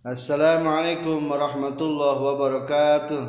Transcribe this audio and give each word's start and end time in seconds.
Assalamualaikum 0.00 1.28
warahmatullahi 1.28 2.24
wabarakatuh. 2.24 3.20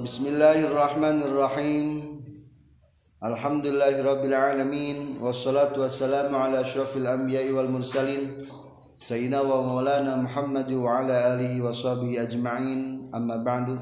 Bismillahirrahmanirrahim. 0.00 2.16
Alhamdulillahirabbil 3.20 4.32
alamin 4.32 5.20
wassalatu 5.20 5.84
wassalamu 5.84 6.32
ala 6.32 6.64
asyrafil 6.64 7.04
anbiya'i 7.04 7.52
wal 7.52 7.68
mursalin 7.68 8.40
sayyidina 8.96 9.44
wa 9.44 9.68
maulana 9.68 10.16
Muhammad 10.16 10.72
wa 10.72 11.04
ala 11.04 11.36
alihi 11.36 11.60
wa 11.60 11.76
sahbihi 11.76 12.24
ajma'in 12.24 13.12
amma 13.12 13.36
ba'du. 13.44 13.76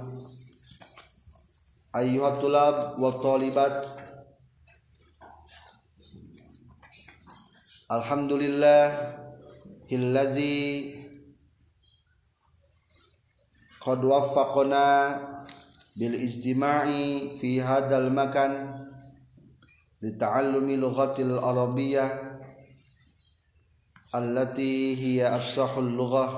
Ayyuhat 1.94 2.42
tulab 2.42 2.98
wa 2.98 3.14
talibat 3.22 3.86
Alhamdulillah 7.88 8.92
Hillazi 9.88 10.92
Qad 13.80 14.04
waffaqna 14.04 15.16
bil 15.96 16.12
ijtima'i 16.12 17.32
fi 17.40 17.56
hadal 17.56 18.12
makan 18.12 18.84
lita'allumi 20.04 20.76
lughatil 20.76 21.40
arabiyyah 21.40 22.04
allati 24.12 24.92
hiya 24.92 25.32
afsahul 25.40 25.88
lughah 25.88 26.36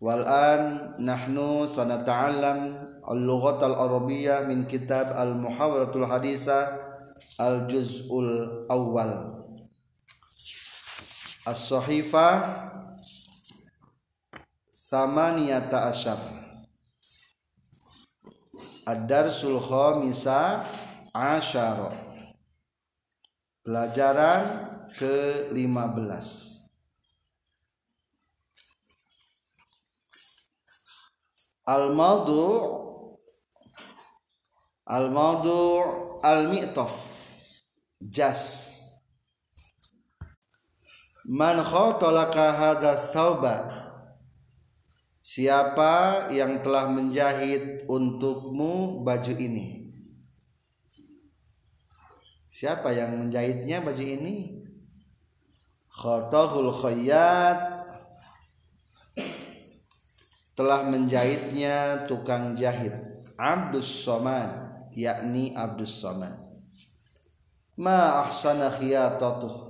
wal 0.00 0.24
an 0.24 0.96
nahnu 0.96 1.68
sanata'allam 1.68 2.88
al-lughat 3.04 3.60
al-arabiyyah 3.60 4.48
min 4.48 4.64
kitab 4.64 5.12
al-muhawaratul 5.12 6.08
haditha 6.08 6.72
al-juz'ul 11.48 11.80
awwal 11.80 12.12
as-sahifah 12.12 12.36
samaniyata 14.68 15.88
asyar. 15.88 16.20
Ad-darsul 18.88 19.60
khamisa 19.60 20.64
asyara 21.12 21.92
pelajaran 23.60 24.48
ke-15 24.88 26.24
al-mawdu' 31.68 32.80
al-mawdu' 34.88 35.84
al-mi'taf. 36.24 36.96
Jas 38.08 38.77
Man 41.28 41.60
khatalaka 41.60 42.56
hadha 42.56 42.96
thawba. 42.96 43.68
Siapa 45.20 46.24
yang 46.32 46.64
telah 46.64 46.88
menjahit 46.88 47.84
untukmu 47.84 49.04
baju 49.04 49.36
ini? 49.36 49.92
Siapa 52.48 52.96
yang 52.96 53.20
menjahitnya 53.20 53.84
baju 53.84 54.00
ini? 54.00 54.64
Khatahul 55.92 56.72
khayyat. 56.72 57.84
Telah 60.56 60.88
menjahitnya 60.88 62.08
tukang 62.08 62.56
jahit. 62.56 62.96
Abdus 63.36 63.84
Somad 63.84 64.72
yakni 64.96 65.52
Abdus 65.52 65.92
Somad. 65.92 66.32
Ma 67.76 68.24
ahsana 68.24 68.72
khiyatatuh 68.72 69.67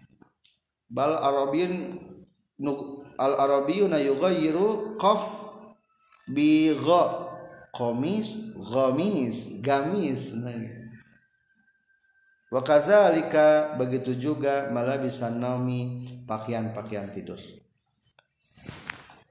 Bal 0.89 1.21
arabiyun 1.21 2.01
al 3.19 3.35
arabiyuna 3.37 4.01
yughayyiru 4.01 4.97
qaf 4.97 5.45
bi 6.31 6.73
gha 6.73 7.28
komis 7.73 8.55
gamis 8.73 9.61
gamis. 9.61 10.35
Wa 12.49 12.65
kadzalika 12.65 13.77
begitu 13.77 14.17
juga 14.17 14.73
malabisan 14.73 15.37
naumi 15.37 16.09
pakaian-pakaian 16.25 17.13
tidur. 17.13 17.37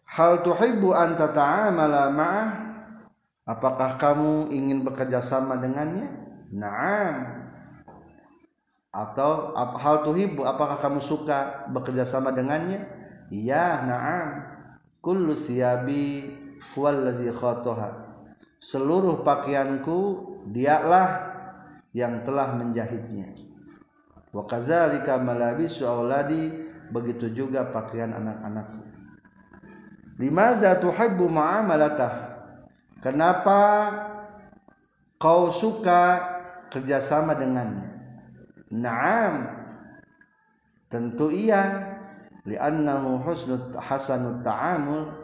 Hal 0.05 0.45
tuhibbu 0.45 0.93
an 0.93 1.17
tata'amala 1.17 2.13
ma'ah? 2.13 2.49
Apakah 3.47 3.95
kamu 3.95 4.51
ingin 4.53 4.83
bekerja 4.83 5.23
sama 5.23 5.57
dengannya? 5.57 6.09
Na'am. 6.51 7.15
Atau 8.91 9.53
hal 9.55 10.03
tuhibbu 10.03 10.43
apakah 10.45 10.77
kamu 10.77 10.99
suka 11.01 11.69
bekerja 11.69 12.03
sama 12.05 12.33
dengannya? 12.33 12.85
Iya 13.33 13.87
na'am. 13.87 14.27
Kullu 15.01 15.31
siyabi 15.31 16.33
huwallazi 16.73 17.29
seluruh 18.57 19.21
pakaianku 19.21 19.99
dialah 20.49 21.37
yang 21.93 22.21
telah 22.25 22.53
menjahitnya. 22.57 23.33
Wa 24.33 24.43
kadzalika 24.45 25.17
malabisu 25.17 25.87
auladi 25.87 26.51
begitu 26.93 27.31
juga 27.33 27.67
pakaian 27.69 28.13
anak-anakku. 28.13 28.81
Limaza 30.17 30.77
tuhibbu 30.81 31.29
muamalatah 31.29 32.41
kenapa 33.05 33.59
kau 35.21 35.53
suka 35.53 36.21
kerjasama 36.73 37.37
dengannya? 37.37 37.97
Na'am 38.73 39.35
tentu 40.91 41.31
iya. 41.31 41.93
Li'annahu 42.47 43.27
husnul 43.27 43.75
hasanut 43.75 44.39
ta'amul 44.39 45.16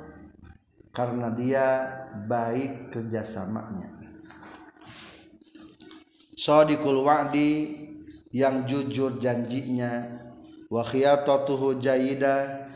karena 0.93 1.33
dia 1.33 1.89
baik 2.29 2.93
kerjasamanya. 2.93 3.89
Sadiqul 6.37 7.01
wa'di 7.01 7.51
yang 8.29 8.69
jujur 8.69 9.17
janjinya 9.17 10.05
wa 10.69 10.85
khiyatatuhu 10.85 11.81
jayida 11.81 12.69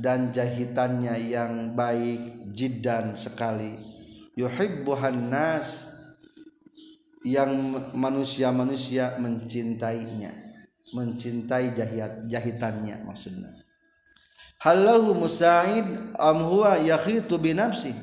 dan 0.00 0.32
jahitannya 0.32 1.14
yang 1.28 1.76
baik 1.76 2.48
jiddan 2.56 3.12
sekali. 3.14 3.76
Yuhibbuhan 4.38 5.28
nas 5.28 5.92
yang 7.26 7.76
manusia-manusia 7.92 9.20
mencintainya 9.20 10.32
mencintai 10.96 11.76
jahit 11.76 12.24
jahitannya 12.30 13.04
maksudnya 13.04 13.67
halahu 14.58 15.14
musa'id 15.14 15.86
am 16.18 16.38
huwa 16.42 16.78
yakhitu 16.78 17.38
bi 17.38 17.54
nafsi? 17.54 17.94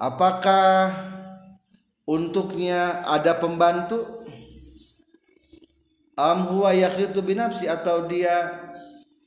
Apakah 0.00 0.96
untuknya 2.08 3.04
ada 3.04 3.36
pembantu? 3.36 4.24
Am 6.16 6.48
huwa 6.48 6.72
yakhitu 6.76 7.20
binafsi 7.24 7.64
atau 7.68 8.04
dia 8.04 8.52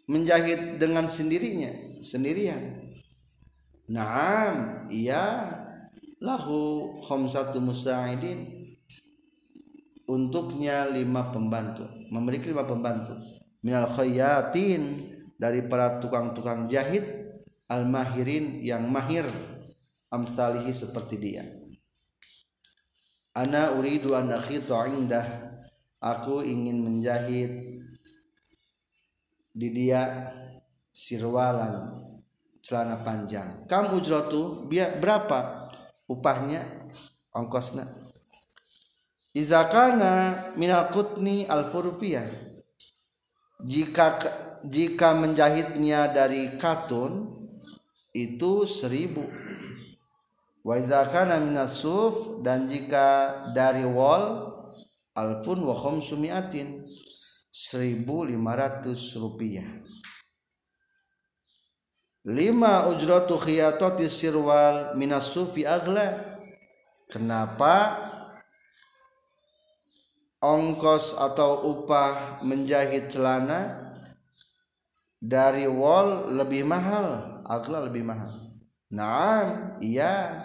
menjahit 0.06 0.77
dengan 0.77 1.09
sendirinya 1.09 1.74
sendirian? 2.01 2.94
Naam 3.89 4.86
iya. 4.89 5.59
Lahu 6.24 7.03
khamsatu 7.03 7.59
musa'idin. 7.59 8.63
Untuknya 10.07 10.88
lima 10.88 11.29
pembantu. 11.36 11.83
Memiliki 12.09 12.50
lima 12.50 12.63
pembantu. 12.63 13.12
Minal 13.59 13.88
khayatin 13.91 15.12
dari 15.38 15.65
para 15.65 16.00
tukang-tukang 16.00 16.69
jahit 16.69 17.03
al 17.68 17.88
mahirin 17.89 18.62
yang 18.62 18.85
mahir 18.88 19.25
amsalihi 20.13 20.69
seperti 20.69 21.15
dia. 21.18 21.44
Ana 23.33 23.74
uridu 23.74 24.13
an 24.13 24.30
akhitu 24.30 24.77
indah 24.85 25.25
aku 25.97 26.45
ingin 26.45 26.85
menjahit 26.85 27.81
di 29.53 29.68
dia 29.74 30.30
sirwalan 30.94 31.97
celana 32.62 33.01
panjang. 33.01 33.65
Kamu 33.65 33.97
ujratu 33.97 34.69
berapa 35.01 35.69
upahnya? 36.06 36.62
Ongkosnya. 37.33 37.89
Izakana 39.33 40.38
minal 40.53 40.94
kutni 40.94 41.50
al 41.50 41.74
furfiyah 41.74 42.21
jika 43.65 44.21
jika 44.63 45.12
menjahitnya 45.13 46.07
dari 46.12 46.56
katun 46.56 47.27
itu 48.15 48.63
seribu. 48.63 49.27
Wa 50.63 50.80
izakana 50.80 51.44
minas 51.44 51.83
suf 51.83 52.39
dan 52.39 52.71
jika 52.71 53.36
dari 53.51 53.83
wol 53.83 54.48
alfun 55.12 55.60
wa 55.60 55.75
khamsumiatin 55.75 56.88
1500 57.51 59.19
rupiah. 59.19 59.68
Lima 62.24 62.88
ujratu 62.88 63.36
khiyatati 63.36 64.07
sirwal 64.07 64.95
minas 64.95 65.27
sufi 65.27 65.68
aghla 65.68 66.39
kenapa 67.12 68.00
ongkos 70.39 71.19
atau 71.19 71.68
upah 71.75 72.39
menjahit 72.48 73.12
celana 73.12 73.82
dari 75.24 75.64
wol 75.72 76.36
lebih 76.36 76.68
mahal 76.68 77.40
aghla 77.48 77.88
lebih 77.88 78.04
mahal. 78.04 78.31
Naam 78.92 79.80
iya. 79.80 80.44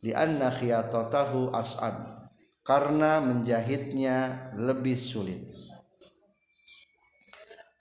Di 0.00 0.16
anna 0.16 0.48
khiyatatahu 0.48 1.52
as'ab 1.52 2.24
karena 2.64 3.20
menjahitnya 3.20 4.48
lebih 4.56 4.96
sulit. 4.96 5.44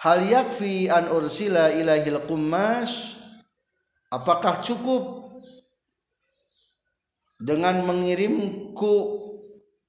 Hal 0.04 0.28
yakfi 0.28 0.92
an 0.92 1.08
ursila 1.08 1.72
ilahil 1.72 2.20
qummas? 2.28 3.16
Apakah 4.12 4.60
cukup 4.60 5.32
dengan 7.40 7.88
mengirimku 7.88 8.96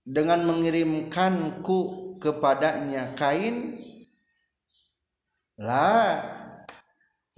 dengan 0.07 0.47
mengirimkanku 0.47 1.79
kepadanya 2.23 3.11
kain? 3.19 3.75
La 5.59 6.39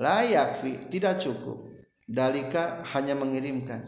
la 0.02 0.26
yakfi 0.26 0.90
tidak 0.90 1.22
cukup. 1.22 1.70
Dalika 2.10 2.82
hanya 2.90 3.14
mengirimkan. 3.14 3.86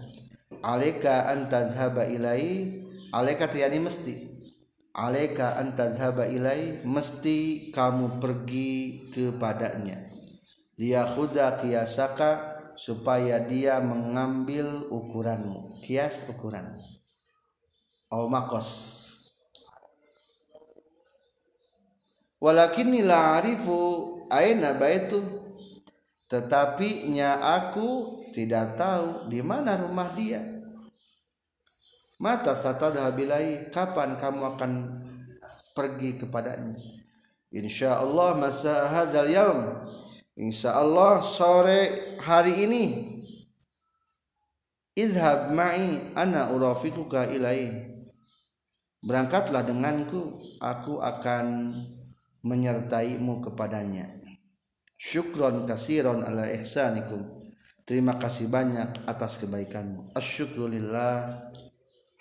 Alaika 0.63 1.27
antazhaba 1.27 2.07
ilai 2.07 2.87
alaika 3.11 3.51
tiyani 3.51 3.83
mesti. 3.83 4.15
Alaika 4.95 5.59
antazhaba 5.59 6.31
ilai 6.31 6.87
mesti 6.87 7.69
kamu 7.75 8.23
pergi 8.23 9.11
kepadanya. 9.11 9.99
Dia 10.79 11.03
khuda 11.03 11.59
kiasaka 11.59 12.55
supaya 12.79 13.43
dia 13.43 13.83
mengambil 13.83 14.87
ukuranmu. 14.87 15.83
Kias 15.83 16.31
ukuran. 16.31 16.79
Au 18.15 18.31
makos. 18.31 19.03
Walakinni 22.39 23.03
la 23.03 23.43
arifu 23.43 23.75
aina 24.31 24.79
baitu 24.79 25.44
tetapi 26.29 27.13
nya 27.13 27.37
aku 27.37 28.23
tidak 28.33 28.75
tahu 28.81 29.29
di 29.29 29.45
mana 29.45 29.77
rumah 29.77 30.09
dia. 30.17 30.41
Mata 32.19 32.57
satadhabilai 32.57 33.69
kapan 33.69 34.17
kamu 34.17 34.43
akan 34.57 34.73
pergi 35.77 36.17
kepadanya? 36.17 36.79
Insya 37.53 38.01
Allah 38.01 38.35
masa 38.35 38.89
hadzal 38.91 39.29
yaum. 39.29 39.61
Insya 40.35 40.75
Allah 40.75 41.21
sore 41.23 42.17
hari 42.19 42.67
ini. 42.67 42.85
Idhab 44.95 45.51
ma'i 45.51 46.15
ana 46.15 46.55
urafikuka 46.55 47.27
ilai 47.35 47.95
berangkatlah 49.03 49.67
denganku 49.67 50.39
aku 50.63 51.03
akan 51.03 51.77
menyertaimu 52.47 53.43
kepadanya 53.43 54.24
syukron 54.99 55.67
kasiron 55.67 56.23
ala 56.25 56.47
ihsanikum. 56.51 57.45
Terima 57.85 58.17
kasih 58.17 58.49
banyak 58.49 59.05
atas 59.05 59.37
kebaikanmu. 59.45 60.17
Asyukrulillah 60.17 61.53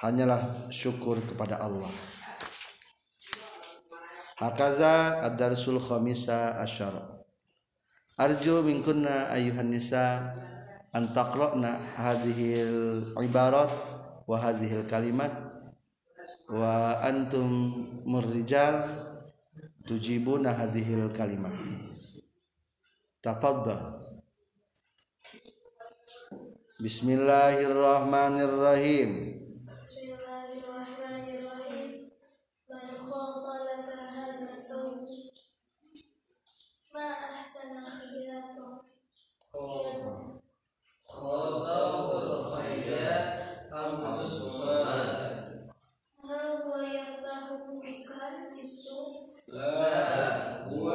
hanyalah 0.03 0.67
syukur 0.67 1.23
kepada 1.23 1.55
Allah. 1.63 1.87
Hakaza 4.35 5.23
ad-darsul 5.23 5.79
khamisa 5.79 6.59
asyara. 6.59 6.99
Arju 8.19 8.67
minkunna 8.67 9.31
ayuhan 9.31 9.71
nisa 9.71 10.35
an 10.91 11.15
taqra'na 11.15 11.79
hadhil 11.95 13.07
ibarat 13.23 13.71
wa 14.27 14.35
hadhil 14.35 14.83
kalimat. 14.83 15.31
Wa 16.51 16.99
antum 17.07 17.71
murrijal 18.03 18.83
tujibuna 19.87 20.51
hadhil 20.51 21.07
kalimat 21.15 21.55
تفضل 23.23 23.79
بسم 26.83 27.07
الله 27.09 27.55
الرحمن 27.71 28.35
الرحيم 28.41 29.09
بسم 29.63 30.03
الله 30.11 30.47
الرحمن 30.59 31.25
الرحيم 31.31 31.91
هذا 34.11 34.35
ما 36.93 37.07
أحسن 37.39 37.71
هل 46.23 46.45
هو 46.63 46.75
يفتح 46.75 47.43
مكان 47.71 48.35
في 48.55 48.61
السوق؟ 48.61 49.29
لا 49.47 50.67
هو 50.67 50.91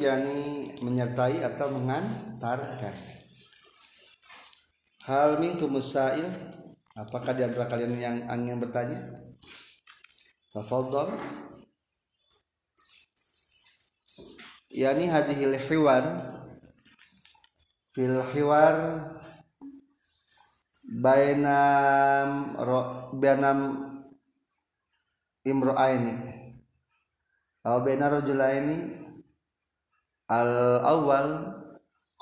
Yakni 0.00 0.80
menyertai 0.80 1.44
atau 1.44 1.68
mengantarkan. 1.76 2.96
Hal 5.04 5.36
minkum 5.36 5.76
musail 5.76 6.24
Apakah 7.00 7.32
di 7.32 7.46
antara 7.46 7.70
kalian 7.70 7.96
yang 7.96 8.16
ingin 8.28 8.60
bertanya? 8.60 9.14
Tafadhol. 10.50 11.14
Yani 14.68 15.06
hadhil 15.08 15.54
hiwan 15.54 16.04
fil 17.94 18.20
hiwar 18.34 18.76
bainam 21.00 22.58
ro 22.58 23.10
bainam 23.18 23.58
imro'aini 25.42 26.14
aw 27.66 27.82
baina 27.82 28.06
rajulaini 28.14 28.76
al 30.30 30.78
awal 30.86 31.28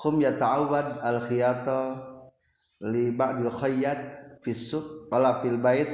hum 0.01 0.15
yata'awwad 0.17 0.97
al 1.05 1.21
khiyata 1.21 1.79
li 2.81 3.13
ba'dil 3.13 3.53
khayyat 3.53 4.01
fi 4.41 4.57
suq 4.57 5.11
wala 5.13 5.37
fil 5.45 5.61
bait 5.61 5.93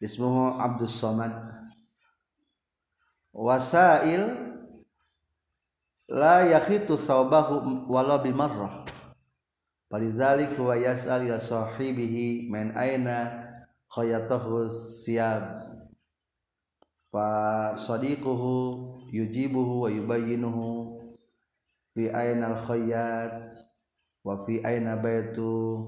ismuhu 0.00 0.56
Abdus 0.56 0.96
Somad 0.96 1.32
wasail 3.36 4.48
la 6.08 6.46
yakhitu 6.46 6.96
thawbahu 6.96 7.84
wala 7.90 8.16
bi 8.24 8.32
marrah 8.32 8.86
Falizalik 9.86 10.50
huwa 10.58 10.74
yas'al 10.74 11.30
ila 11.30 11.38
sahibihi 11.38 12.50
min 12.50 12.74
aina 12.74 13.46
khayatahu 13.86 14.66
siyab 14.66 15.62
fa 17.14 17.70
sadiquhu 17.70 19.06
yujibuhu 19.14 19.86
wa 19.86 19.88
yubayyinuhu 19.90 21.05
fi 21.96 22.12
aina 22.12 22.52
al 22.52 22.60
khayyat 22.60 23.56
wa 24.20 24.44
fi 24.44 24.60
aina 24.60 25.00
baitu 25.00 25.80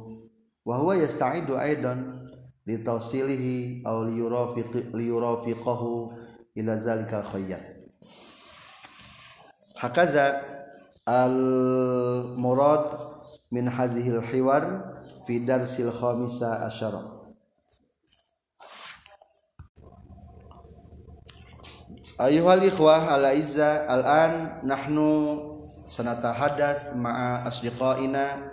wa 0.64 0.80
huwa 0.80 0.96
yasta'idu 0.96 1.60
aidan 1.60 2.24
li 2.64 2.80
tawsilihi 2.80 3.84
aw 3.84 4.08
li 4.08 4.16
yurafiq 4.16 4.96
li 4.96 5.12
yurafiqahu 5.12 6.16
ila 6.56 6.80
zalika 6.80 7.20
al 7.20 7.28
khayyat 7.28 7.60
hakaza 9.76 10.40
al 11.04 11.36
murad 12.40 12.88
min 13.52 13.68
hadhihi 13.68 14.16
al 14.16 14.24
hiwar 14.24 14.64
fi 15.28 15.44
darsil 15.44 15.92
khamisa 15.92 16.64
asyara 16.64 17.20
Ayuhal 22.18 22.66
ikhwah 22.66 23.14
ala 23.14 23.30
izza 23.30 23.86
al-an 23.86 24.66
nahnu 24.66 25.57
sanatahadath 25.88 26.94
ma'a 27.00 27.42
asdiqaina 27.48 28.52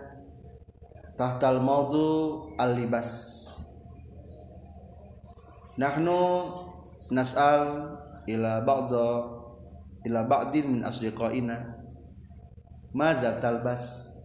tahtal 1.19 1.59
mawdu 1.59 2.55
al-libas. 2.55 3.43
Nahnu 5.75 6.15
nas'al 7.11 7.93
ila 8.31 8.63
ba'da 8.63 9.07
ila 10.07 10.19
ba'din 10.23 10.79
min 10.79 10.81
asdiqaina. 10.87 11.75
Maza 12.95 13.37
talbas? 13.43 14.15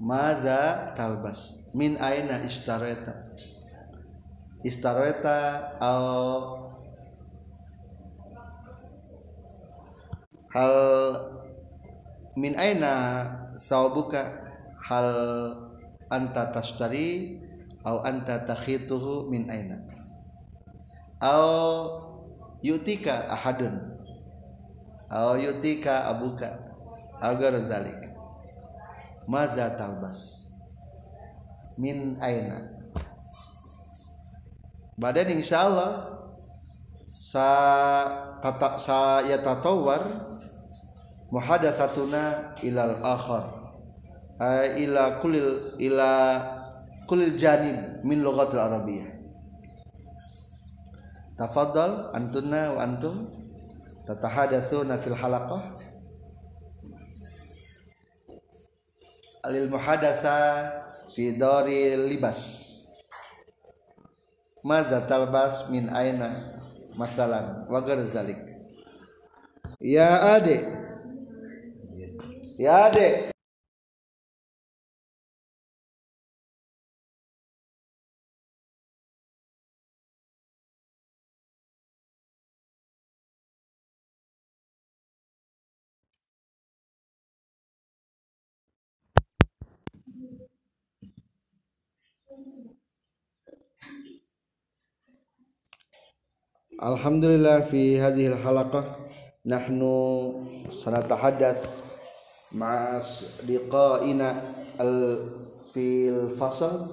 Maza 0.00 0.96
talbas? 0.96 1.68
Min 1.76 2.00
aina 2.00 2.40
istareta 2.40 3.26
istareta 4.66 5.78
au 5.78 6.65
hal 10.56 10.72
min 12.32 12.56
aina 12.56 12.92
sawabuka 13.52 14.24
hal 14.80 15.08
anta 16.08 16.48
tashtari 16.48 17.36
au 17.84 18.00
anta 18.00 18.40
takhituhu 18.40 19.28
min 19.28 19.52
aina? 19.52 19.76
Au 21.20 21.52
yutika 22.64 23.28
ahadun? 23.28 23.76
Au 25.12 25.36
yutika 25.36 26.08
abuka? 26.08 26.56
Agar 27.20 27.52
zalik. 27.60 28.08
Maza 29.28 29.76
talbas 29.76 30.52
min 31.76 32.16
aina? 32.24 32.64
Badan 34.96 35.28
insyaallah 35.36 36.16
sa 37.04 37.48
tata 38.40 38.80
sa 38.80 39.20
yatatawar 39.24 40.00
muhadatsatuna 41.36 42.56
ilal 42.64 42.96
akhar. 43.04 43.44
Ila 44.80 45.20
kulil 45.20 45.76
ila 45.80 46.10
kulil 47.04 47.36
janib 47.36 48.04
min 48.04 48.20
lughatil 48.20 48.60
arabiyyah 48.60 49.16
tafaddal 51.36 52.16
antunna 52.16 52.72
wa 52.72 52.80
antum 52.82 53.28
tatahadatsuna 54.08 54.96
fil 54.98 55.14
halaqah. 55.14 55.62
Alil 59.44 59.68
muhadatsa 59.70 60.72
fi 61.14 61.36
daril 61.36 62.08
libas. 62.10 62.72
Maza 64.66 65.06
talbas 65.06 65.70
min 65.70 65.86
aina 65.92 66.26
masalan 66.98 67.68
wa 67.70 67.78
zalik. 68.02 68.40
Ya 69.78 70.34
ade 72.58 72.64
ya 72.64 72.86
ade 72.86 73.32
Alhamdulillah 96.76 97.64
fi 97.64 97.96
hadhihi 97.96 98.36
halaqah 98.44 98.84
nahnu 99.48 100.44
sanatahaddath 100.68 101.95
ma'a 102.54 103.02
liqa'ina 103.48 104.28
al 104.78 104.94
fil 105.72 106.30
fasl 106.38 106.86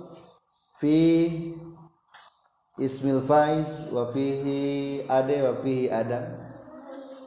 fi 0.80 0.98
ismil 2.82 3.22
faiz 3.22 3.94
wa 3.94 4.10
fihi 4.10 5.06
ada 5.06 5.52
wa 5.52 5.54
fihi 5.62 5.94
ada. 5.94 6.20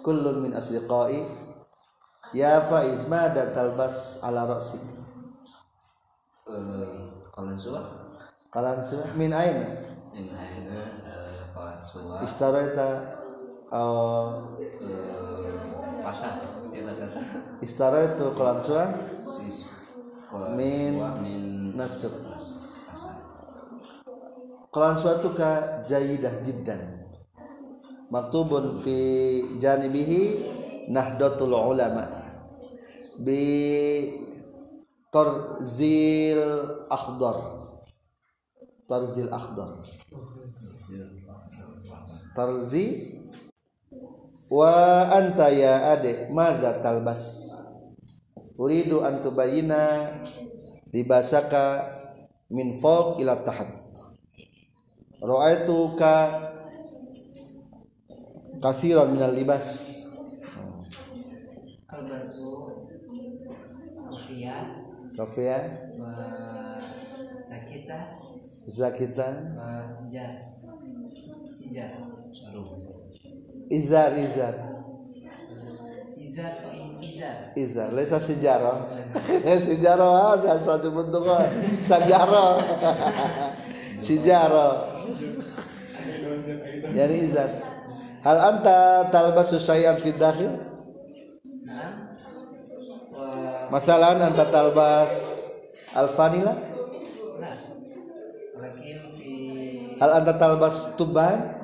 Kullun 0.02 0.42
min 0.42 0.52
asdiqai 0.54 1.22
ya 2.34 2.66
faiz 2.66 3.06
madha 3.06 3.54
talbas 3.54 4.22
ala 4.26 4.46
ra'sik? 4.46 4.82
Kalau 6.46 7.52
suah, 7.58 7.84
qalan 8.48 8.80
su 8.80 8.96
min 9.18 9.34
aina 9.34 9.82
ini 10.16 10.32
akhirnya 10.32 10.82
kalau 11.52 11.82
suah 11.84 12.22
istaraita 12.22 12.88
aw 13.68 14.40
pasar, 14.56 14.94
ya 14.94 15.18
pasar. 16.00 16.65
Istaraitu 17.66 18.24
qalan 18.38 18.58
su 18.66 18.72
Sis- 19.24 19.64
Qala 20.30 20.58
Min 20.58 20.98
nasab. 21.78 22.10
hasan. 22.90 23.16
Qalan 24.74 24.96
suatu 24.98 25.30
ka 25.38 25.50
jayidah 25.86 26.42
jiddan. 26.44 26.82
Maktubun 28.10 28.78
fi 28.82 28.96
janibihi 29.62 30.22
Nahdlatul 30.90 31.54
Ulama 31.54 32.04
bi 33.22 33.40
Tarzil 35.14 36.42
Akhdar. 36.90 37.36
Tarzil 38.90 39.30
Akhdar. 39.30 39.70
Tarzi 42.36 42.84
wa 44.50 45.10
anta 45.10 45.50
ya 45.50 45.92
ade 45.96 46.30
madza 46.30 46.78
talbas? 46.78 47.52
Uridu 48.56 49.04
an 49.04 49.20
tubayyina 49.20 50.08
libasaka 50.94 51.92
min 52.48 52.80
fawq 52.80 53.20
ila 53.20 53.44
tahat 53.44 53.74
ra'aituka 55.20 56.14
kathiran 58.62 59.12
minal 59.12 59.34
libas. 59.34 59.92
Albasu 61.90 62.86
kufia 64.08 64.56
kafia 65.16 65.58
wa 65.96 66.12
sakita 67.40 68.08
zakitan 68.68 69.56
wa 69.56 69.88
sijar 69.88 70.52
sijar 71.44 71.96
izar 73.70 74.12
izar. 74.18 74.54
Izar 76.14 76.54
izar. 77.02 77.36
Izar 77.56 77.88
lesa 77.96 78.20
sejarah 78.20 78.76
sejarah 79.68 80.36
ada 80.36 80.60
suatu 80.60 80.92
bentuk 80.92 81.24
sejarah 81.80 82.60
sejarah 84.04 84.72
yani 86.98 87.16
izar. 87.24 87.50
Hal 88.26 88.38
anta 88.42 89.06
talbasu 89.14 89.56
syai'an 89.62 89.96
fi 90.02 90.10
dakhil? 90.12 90.52
Nah 91.64 92.06
wa 93.16 93.72
masalan 93.72 94.20
anta 94.20 94.44
talbas 94.52 95.12
al-vanila 95.96 96.52
la 97.40 97.52
walakin 98.52 98.98
fi 99.16 99.32
hal 99.96 100.10
anta 100.20 100.36
talbas 100.36 100.92
tuban 101.00 101.55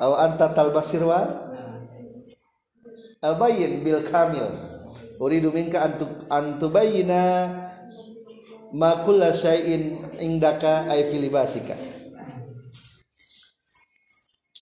atau 0.00 0.16
anta 0.16 0.48
talbas 0.56 0.88
sirwan 0.88 1.28
abayin 3.20 3.84
bil 3.84 4.00
kamil. 4.00 4.48
Uridu 5.20 5.52
minka 5.52 5.84
antu 5.84 6.08
antubayina 6.32 7.52
ma 8.72 9.04
kulla 9.04 9.28
syai'in 9.36 10.00
indaka 10.16 10.88
ay 10.88 11.12
fi 11.12 11.20
libasika 11.20 11.76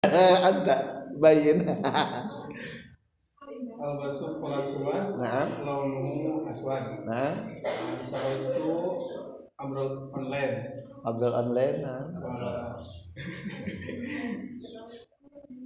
anta 0.50 0.74
bayin. 1.22 1.62
Albasu 3.78 4.42
Falatuan 4.42 5.22
nah 5.22 5.46
Launuhu 5.62 6.50
Aswan. 6.50 7.06
Nah 7.06 7.30
itu 8.34 8.66
Amrol 9.54 10.10
online. 10.10 10.82
Abdul 11.06 11.30
online 11.30 11.76
nah 11.86 12.02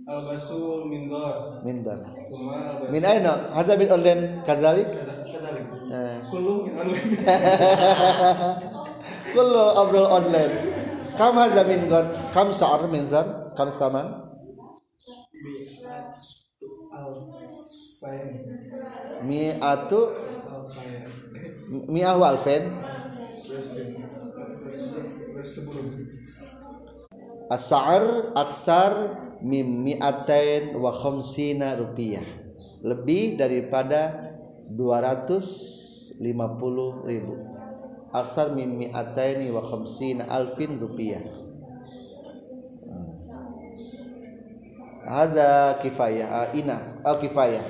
Albasu 0.02 0.90
Mindor. 0.90 1.62
Mindar 1.62 2.02
Suma 2.26 2.74
Albasu 2.74 2.90
min 2.90 3.02
aina? 3.06 3.54
Hadza 3.54 3.78
min 3.78 3.86
online 3.86 4.42
kadzalik 4.42 4.90
Kadalik 4.90 5.62
nah 5.90 6.18
Kullu 6.26 6.66
min 6.66 6.74
online. 6.74 7.14
Kullu 9.34 9.64
Abdul 9.78 10.06
online. 10.10 10.54
Kam 11.14 11.38
hadza 11.38 11.62
min 11.70 11.86
gon 11.86 12.10
kam 12.34 12.50
sa'ar 12.50 12.82
min 12.90 13.06
zar 13.06 13.54
kam 13.54 13.70
saman? 13.70 14.10
Al 16.90 17.14
Fain 18.02 18.42
mi'atu? 19.22 20.00
Al 20.50 20.66
Fain 20.66 21.06
mi'ah 21.94 22.18
wa 22.18 22.34
alfen 22.34 22.74
Terus 23.46 23.70
keburu 25.54 26.10
As-sa'ar 27.52 28.32
aksar 28.32 29.21
mim 29.42 29.66
mi'atain 29.82 30.78
wa 30.78 30.94
khamsina 30.94 31.74
rupiah. 31.74 32.22
Lebih 32.82 33.38
daripada 33.38 34.30
250 34.70 36.22
ribu. 37.10 37.34
Aksar 38.14 38.54
mim 38.54 38.86
mi'ataini 38.86 39.50
wa 39.50 39.62
khamsina 39.62 40.30
alfin 40.30 40.78
rupiah. 40.78 41.22
Hadza 45.02 45.82
kifayah 45.82 46.28
ah, 46.30 46.46
ina 46.54 46.78
oh 47.02 47.18
kifayah. 47.18 47.62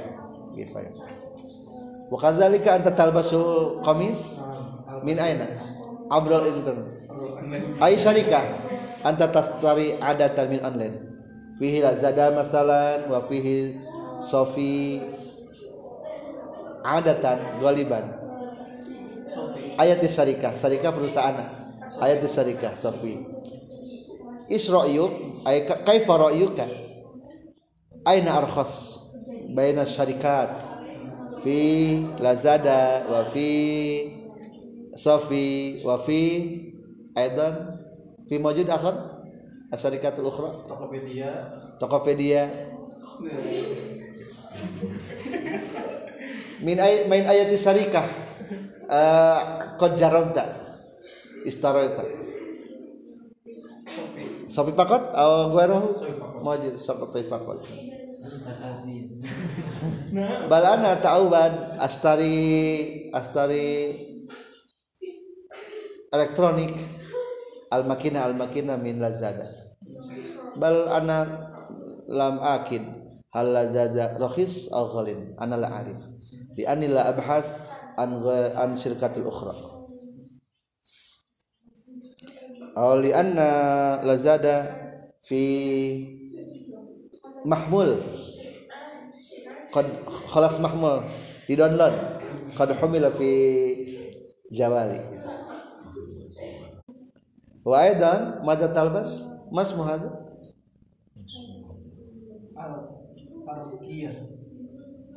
Kifayah. 0.53 0.93
Wa 2.13 2.19
kadzalika 2.21 2.77
anta 2.77 2.93
talbasul 2.93 3.81
qamis? 3.81 4.45
Min 5.01 5.17
aina? 5.17 5.49
Abrul 6.13 6.45
internet 6.45 7.03
online. 7.53 7.77
Ai 7.81 7.97
syarikah 7.97 8.45
anta 9.03 9.29
tastari 9.29 9.97
adatan 9.99 10.47
min 10.49 10.61
online 10.63 11.12
fihi 11.63 11.79
lazada 11.79 12.35
masalan 12.35 13.07
wa 13.07 13.23
fihi 13.23 13.79
sofi 14.19 14.99
adatan 16.83 17.39
galiban 17.63 18.03
ayat 19.79 20.03
syarikah. 20.05 20.59
Syarikah 20.59 20.91
perusahaan. 20.91 21.39
Ayat 22.03 22.23
syarikah 22.27 22.75
sofi. 22.75 23.15
Isra'yuk 24.51 25.43
ay 25.47 25.65
ka- 25.65 25.81
kaifa 25.87 26.15
ra'yuka 26.19 26.67
aina 28.05 28.37
arkhas? 28.43 28.99
Baina 29.55 29.87
syarikat? 29.87 30.59
Fi 31.43 31.59
lazada 32.23 33.07
wa 33.07 33.27
fi 33.33 33.49
sofi 34.95 35.81
wa 35.87 35.97
fi 36.03 36.21
aidan? 37.17 37.79
Fi 38.29 38.35
mawjud 38.39 38.69
akhar 38.69 39.12
asyarikatul 39.73 40.29
ukhra? 40.29 40.53
Tokopedia. 40.69 41.31
Tokopedia. 41.81 42.43
Min 46.63 46.79
ay 46.79 47.09
main 47.11 47.27
ayati 47.27 47.59
syarikah 47.59 48.07
eh 48.93 49.41
qad 49.81 49.93
jarabta 49.99 50.45
istarata 51.49 52.05
Sopi 54.53 54.77
pakot? 54.77 55.17
Atau 55.17 55.57
gue 55.57 55.65
roh 55.65 55.97
mawjud 56.45 56.77
sopi 56.77 57.25
pakot. 57.25 57.65
Takazib 58.23 59.17
bal 60.47 60.65
ana 60.77 61.01
ta'awad 61.01 61.81
astari 61.81 63.09
astari 63.17 63.97
elektronik. 66.13 66.77
Al 67.73 67.89
makina 67.89 68.29
al 68.29 68.37
makina 68.37 68.77
min 68.77 69.01
lazada 69.01 69.62
bal 70.61 70.89
ana 70.89 71.19
lam 72.09 72.37
akid 72.41 72.85
hal 73.33 73.47
lazada 73.49 74.21
rakhis 74.21 74.69
aw 74.73 74.85
ghalin 74.93 75.25
ana 75.41 75.57
la 75.57 75.69
arif 75.81 76.01
li 76.57 76.65
anni 76.69 76.89
la 76.93 77.09
abhath 77.09 77.51
an 77.97 78.21
an 78.57 78.71
syirkatil 78.77 79.25
ukhra 79.25 79.55
aw 82.77 82.93
li 83.01 83.11
anna 83.13 83.49
lazada 84.05 84.57
fi 85.25 85.43
mahmul 87.49 87.97
qad 89.73 89.87
khalas 90.33 90.61
mahmul 90.61 91.01
di 91.49 91.57
download 91.57 91.95
qad 92.53 92.69
humila 92.77 93.09
fi 93.09 93.31
jawali 94.53 95.01
wa 97.65 97.77
aidan 97.81 98.45
madza 98.45 98.69
talbas 98.69 99.33
mas 99.49 99.73
muhadza 99.73 100.22
Al 102.57 102.73
Arkia 103.47 104.13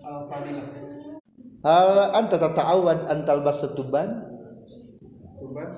Al 0.03 0.19
Fadilah 0.29 0.67
hal 1.65 2.13
anta 2.13 2.37
tata'awad 2.37 3.09
an 3.09 3.25
talbas 3.25 3.65
tuban? 3.73 4.21
Tuban? 5.41 5.69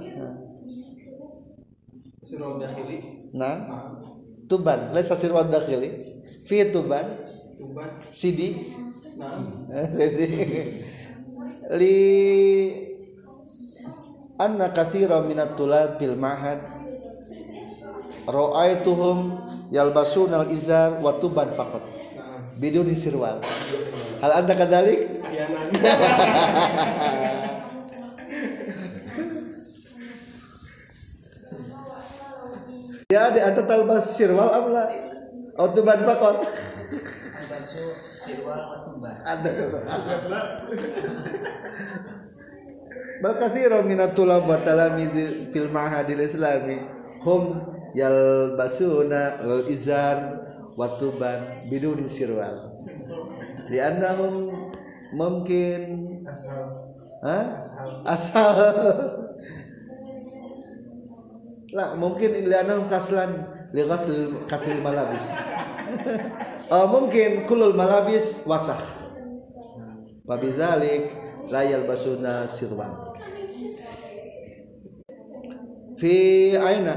Sirul 2.19 2.59
Dakhili 2.59 3.31
nah. 3.31 3.87
Tuban. 4.47 4.95
Laysa 4.95 5.19
sirwa 5.19 5.43
dakhili 5.43 6.19
fi 6.47 6.71
tuban? 6.71 7.03
Tuban. 7.59 7.89
Sidi? 8.07 8.75
Nah. 9.19 9.43
Jadi 9.97 10.27
li 11.75 11.97
anna 14.39 14.71
kathira 14.71 15.19
minat 15.25 15.59
tulab 15.59 15.99
fil 15.99 16.15
ma'had 16.15 16.76
ra'aituhum 18.27 19.39
yalbasunal 19.71 20.51
izar 20.51 20.99
wa 20.99 21.15
tuban 21.15 21.49
faqat. 21.55 21.81
Biduni 22.59 22.93
sirwal. 22.93 23.39
Hal 24.19 24.31
anda 24.43 24.53
kadalik 24.57 25.07
ya 33.07 33.31
di 33.31 33.39
anta 33.39 33.63
talbas 33.63 34.11
sirwal 34.19 34.51
amla 34.51 34.83
atau 35.55 35.69
tuban 35.71 36.01
faqat. 36.03 36.37
Ada 39.27 39.49
Bal 43.17 43.33
kathiro 43.41 43.81
minatulab 43.81 44.45
wa 44.45 44.61
talamizi 44.61 45.49
fil 45.49 45.73
mahadil 45.73 46.21
islami 46.21 46.96
hum 47.23 47.57
yalbasuna 47.95 49.41
al 49.41 49.65
izar 49.69 50.17
wa 50.77 50.87
tuban 50.97 51.41
bidun 51.69 52.05
sirwal. 52.05 52.77
Li'annahum 53.67 54.67
mungkin 55.15 55.79
asal 56.27 56.93
Hah? 57.23 57.45
asal. 58.05 58.55
Lah 61.73 61.89
mungkin 61.99 62.47
lianahum 62.47 62.87
kaslan 62.87 63.43
li 63.73 63.83
ghasl 63.83 64.45
kasil 64.47 64.79
malabis. 64.79 65.27
Oh, 66.67 66.85
mungkin 66.91 67.47
kulul 67.47 67.71
malabis 67.71 68.43
wasah 68.43 68.97
wa 70.27 70.35
bidzalik 70.35 71.07
la 71.47 71.63
yalbasuna 71.63 72.43
sirwan 72.43 73.06
fi 75.99 76.53
aina? 76.55 76.95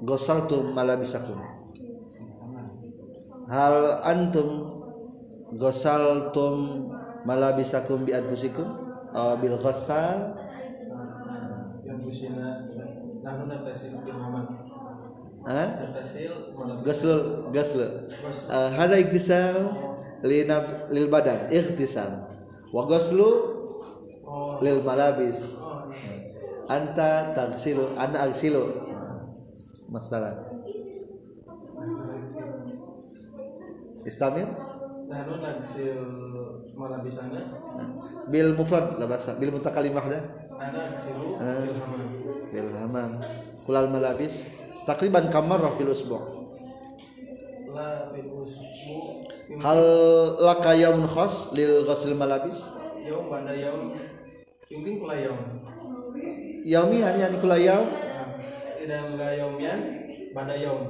Ghasaltum 0.00 0.72
malabisakum. 0.72 1.36
Hal 3.50 4.00
antum 4.06 4.48
ghasaltum 5.58 6.88
malabisakum 7.28 8.06
bi 8.08 8.16
anfusikum? 8.16 8.64
Aw 9.10 9.36
bil 9.42 9.58
malam 15.40 15.70
gasl 16.84 17.48
gasl 17.48 17.80
uh, 18.52 18.68
hada 18.76 18.96
iktisal 19.00 19.72
lil 20.22 21.08
badan. 21.08 21.48
Ikhtisal. 21.48 22.28
Wa 22.70 22.86
gaslu 22.86 23.28
oh 24.24 24.60
lil 24.62 24.84
malabis 24.84 25.58
anta 26.70 27.34
tagsilu 27.34 27.98
ana 27.98 28.30
agsilu. 28.30 28.62
Masalah. 29.90 30.38
Istamir? 34.06 34.46
Nahnu 35.10 35.42
nagsil 35.42 35.98
sana 37.10 37.42
bil 38.30 38.54
mufrad 38.54 38.94
la 39.02 39.10
basa 39.10 39.34
bil 39.34 39.50
mutakalimah 39.50 40.06
dah. 40.06 40.22
Ana 40.54 40.94
nagsilu 40.94 41.34
Ah. 41.42 41.66
hamam. 41.66 42.02
Bil 42.54 42.70
hamam. 42.70 43.10
Kulal 43.66 43.90
malabis. 43.90 44.54
Takriban 44.86 45.28
kamar 45.28 45.60
fil 45.76 45.90
usbu' 45.90 46.40
la 47.74 48.08
fil 48.14 48.30
usbu. 48.30 48.96
Hal 49.60 49.82
laka 50.38 50.72
yaumun 50.78 51.10
khas 51.10 51.50
lil 51.52 51.82
ghusl 51.84 52.14
malabis? 52.14 52.70
Yaum 53.02 53.26
pada 53.26 53.52
yaum. 53.52 53.92
Mungkin 54.70 54.94
kula 55.02 55.18
yaum 55.18 55.40
yaumi 56.64 57.00
yani 57.00 57.18
yani 57.24 57.36
kula 57.40 57.56
yaum? 57.58 57.88
Idan 58.80 59.16
la 59.20 59.30
yaumian 59.36 59.80
pada 60.32 60.56
yaum. 60.56 60.88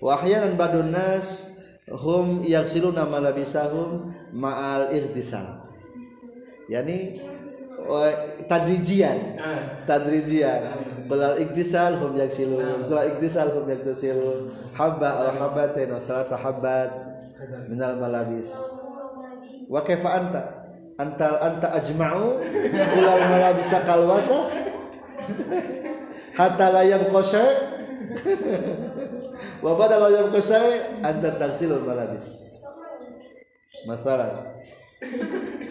Wa 0.00 0.14
ahyanan 0.20 0.54
badun 0.54 0.94
nas 0.94 1.58
hum 1.90 2.40
yaghsiluna 2.46 3.04
malabisahum 3.04 4.14
ma'al 4.32 4.88
ightisal 4.94 5.66
yani 6.70 7.18
wa- 7.84 8.16
tadrijian. 8.48 9.36
Ah. 9.36 9.82
Tadrijian. 9.84 10.62
Kulal 11.04 11.36
iktisal 11.36 12.00
hum 12.00 12.16
yaksilun 12.16 12.88
kulal 12.88 13.04
iktisal 13.12 13.52
hum 13.52 13.68
yaktasilun 13.68 14.48
habba 14.72 15.20
aw 15.20 15.28
habbatain 15.36 15.92
wa 15.92 16.00
thalatha 16.00 16.32
habbat 16.40 16.88
minal 17.68 18.00
malabis. 18.00 18.56
Wa 19.68 19.84
kaifa 19.84 20.08
anta? 20.16 20.42
Anta 20.96 21.42
anta 21.44 21.68
ajma'u 21.76 22.40
kulal 22.96 23.20
malabisa 23.28 23.84
kal 23.84 24.06
wasakh 24.08 24.63
hatta 26.38 26.66
la 26.70 26.82
yabqa 26.82 27.22
wa 29.64 29.72
badal 29.78 30.00
la 30.06 30.10
yabqa 30.22 30.58
anta 31.02 31.38
tagsilul 31.38 31.84
malabis. 31.86 32.42
Masalan 33.84 34.32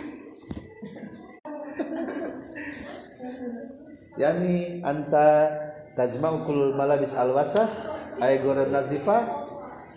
yani 4.21 4.81
anta 4.85 5.49
tajma'u 5.97 6.45
kullul 6.45 6.77
malabis 6.77 7.17
al 7.17 7.33
wasakh 7.33 7.73
ay 8.21 8.37
ghayr 8.41 8.69
nazifa 8.69 9.17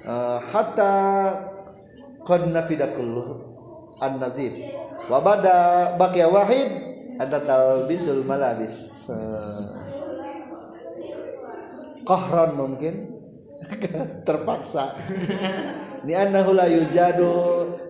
uh, 0.09 0.41
hatta 0.41 0.93
qad 2.25 2.49
nafida 2.49 2.89
kulluh 2.97 3.45
an 4.01 4.21
nazif 4.21 4.53
wa 5.09 5.21
bada 5.21 5.97
baqiya 6.01 6.29
wahid 6.33 6.86
anta 7.17 7.39
talbisul 7.43 8.25
malabis 8.25 9.09
uh, 9.13 9.65
qahran 12.07 12.55
mungkin. 12.55 13.17
Terpaksa. 14.27 14.95
Ni 16.07 16.15
annahu 16.15 16.55
la 16.55 16.71
yujadu 16.71 17.33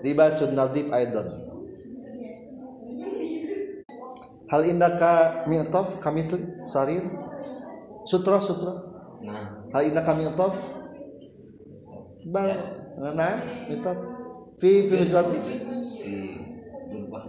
libasun 0.01 0.57
nazif 0.57 0.89
aidan 0.89 1.47
hal 4.47 4.63
indaka 4.63 5.43
mi'taf 5.51 5.99
kamisli 6.03 6.63
sarir 6.63 7.03
sutra 8.07 8.39
sutra. 8.39 8.75
Nah, 9.23 9.67
hal 9.75 9.83
indaka 9.91 10.15
mi'taf. 10.15 10.55
Bal 12.31 12.51
nah 13.15 13.43
mi'taf. 13.71 13.99
Fi 14.57 14.89
fi 14.89 14.95
hujrati 14.97 15.39
di 15.47 15.57
lupa. 16.95 17.21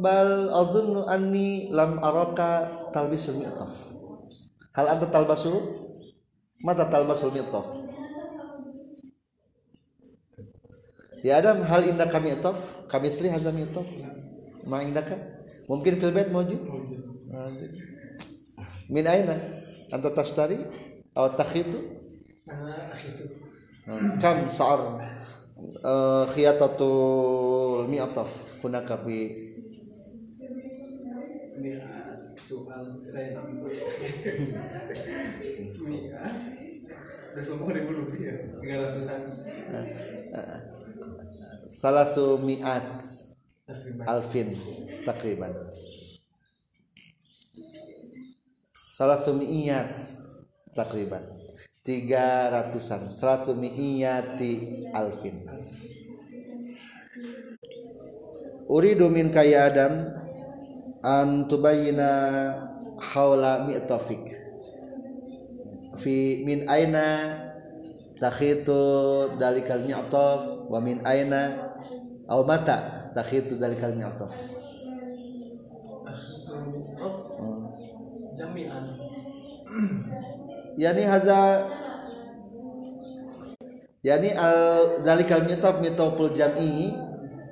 Bal 0.00 0.50
azunnu 0.50 1.04
anni 1.04 1.68
lam 1.70 2.00
araka 2.00 2.50
talbisul 2.90 3.38
mi'taf. 3.38 3.70
Hal 4.74 4.86
anta 4.96 5.06
talbasu 5.12 5.52
mata 6.64 6.88
talbasul 6.88 7.30
mi'taf? 7.36 7.66
Ya 11.20 11.36
adam 11.36 11.60
hal 11.68 11.84
indaka 11.84 12.16
mi'taf? 12.16 12.88
Kamisli 12.88 13.28
hadza 13.28 13.52
mi'taf? 13.52 13.86
Ma 14.64 14.80
indaka? 14.80 15.16
Mungkin 15.68 16.00
fil 16.00 16.12
bait 16.16 16.32
mawjud? 16.32 16.60
Min 18.88 19.04
aina? 19.06 19.36
Anta 19.92 20.10
tashtari? 20.16 20.58
Aw 21.14 21.26
takhitu? 21.36 21.78
Kam 24.22 24.48
sa'ar 24.48 24.80
uh, 25.84 26.24
khiyatatul 26.32 27.84
mi'taf. 27.90 28.30
Hunaka 28.64 28.96
fi 29.04 29.16
mi'at 31.60 32.34
soal 32.40 32.98
lain 33.12 33.36
mi'at 35.86 36.34
udah 37.30 37.42
sepuluh 37.46 37.72
ribu 37.76 37.90
rupiah 37.94 38.34
tiga 38.58 38.74
ratusan 38.82 39.20
salasu 41.68 42.42
mi'at 42.42 42.84
takriban 43.68 44.06
alfin 44.08 44.48
takriban. 45.06 45.52
Salasu 49.00 49.32
mi'iyat 49.32 49.96
takriban. 50.76 51.24
Tiga 51.80 52.52
ratusan. 52.52 53.16
Salasu 53.16 53.56
mi'iyati 53.56 54.84
alfin. 54.92 55.48
Uridu 58.68 59.08
min 59.08 59.32
kaya 59.32 59.72
adam 59.72 60.12
an 61.00 61.48
tubayina 61.48 62.08
haula 63.00 63.64
mi'tafik. 63.64 64.20
Fi 66.00 66.44
min 66.44 66.68
aina 66.68 67.40
takhitu 68.20 69.32
dalikal 69.40 69.84
mi'taf 69.84 70.68
wa 70.68 70.78
min 70.80 71.00
aina 71.04 71.72
aw 72.28 72.40
mata 72.44 73.10
takhitu 73.16 73.56
dalikal 73.56 73.96
mi'taf. 73.96 74.32
Jami'an. 78.36 78.84
Yani 80.80 81.02
hadza 81.04 81.68
yani 84.04 84.32
al 84.36 85.00
dalikal 85.04 85.44
mi'taf 85.44 85.80
mi'taful 85.80 86.32
jam'i 86.32 86.92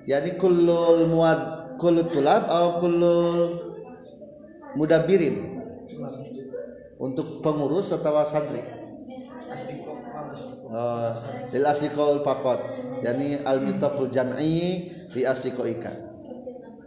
yani 0.08 0.36
kullul 0.40 1.04
muad 1.08 1.57
kullu 1.78 2.02
tulab 2.10 2.50
aw 2.50 2.82
kullul 2.82 3.56
mudabbirin 4.74 5.62
untuk 6.98 7.40
pengurus 7.40 7.94
atau 7.94 8.18
santri? 8.26 8.60
Oh, 10.68 11.08
lil 11.54 11.64
asliqaul 11.64 12.20
faqat. 12.20 12.60
Yani 13.00 13.40
al 13.46 13.62
mitaful 13.62 14.10
jam'i 14.10 14.90
li 14.90 15.22
asliqaika 15.22 15.94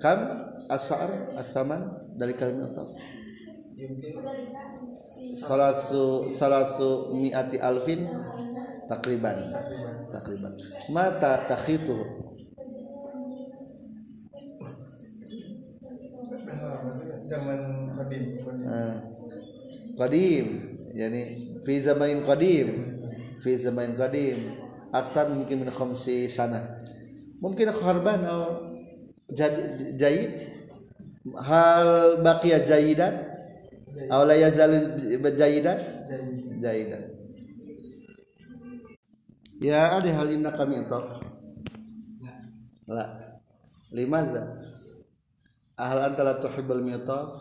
kam 0.01 0.27
asar 0.67 1.07
asaman 1.39 2.11
dari 2.19 2.35
kalimat 2.35 2.73
mitaf 2.73 2.89
salasu 5.39 6.29
salasu 6.29 7.15
mi'ati 7.15 7.57
alfin 7.63 8.05
takriban. 8.85 9.55
Takriban. 10.11 10.51
Mata 10.91 11.47
takhitu 11.47 11.95
zaman 17.31 17.59
kodim 17.95 18.23
kodim 18.43 18.65
Eh, 18.67 18.95
qadim 19.99 20.47
yani 21.01 21.21
fi 21.65 21.73
zamanin 21.81 22.21
qadim 22.29 22.69
fi 23.43 23.51
zamanin 23.57 23.95
qadim. 23.95 24.37
Aksar 24.91 25.31
mungkin 25.31 25.63
min 25.63 25.71
khamsi 25.71 26.27
sana. 26.27 26.59
Mungkin 27.39 27.71
kharban 27.71 28.19
atau 28.27 28.75
jad- 29.31 29.95
jayid. 30.01 30.31
Hal 31.47 32.19
baqiya 32.25 32.59
jayidan? 32.59 33.13
Aw 34.11 34.21
la 34.27 34.35
yazal 34.35 34.73
jayidan? 35.39 35.79
Jayidan. 36.63 37.03
Ya 39.63 39.95
ada 39.95 40.09
hal 40.17 40.27
inna 40.33 40.51
kami 40.51 40.81
itu 40.83 40.99
la. 42.89 43.05
Limaza 43.95 44.43
Ahal 45.79 46.11
anta 46.11 46.23
la 46.27 46.35
tuhibbul 46.35 46.83
mitaf? 46.83 47.31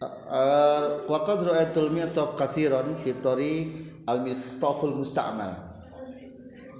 Ah, 0.00 0.08
ah, 0.32 0.82
wa 1.04 1.18
qad 1.28 1.44
ra'aytul 1.44 1.92
mitaf 1.92 2.32
katsiran 2.34 2.96
fi 3.04 3.12
tariq 3.20 3.68
al 4.08 4.24
mitaful 4.24 4.96
musta'mal. 4.96 5.52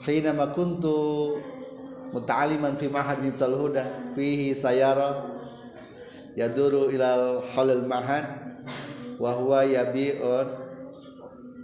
Hina 0.09 0.33
ma 0.33 0.49
kuntu 0.49 1.37
muta'aliman 2.17 2.75
fi 2.81 2.89
mahad 2.89 3.21
mitaful 3.21 3.69
huda 3.69 3.85
fihi 4.17 4.57
sayara 4.57 5.29
yaduru 6.35 6.89
ilal 6.91 7.45
halal 7.53 7.85
mahad 7.85 8.25
wa 9.21 9.31
huwa 9.37 9.69
yabi'un 9.69 10.47